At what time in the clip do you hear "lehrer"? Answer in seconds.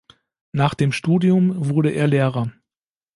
2.07-2.51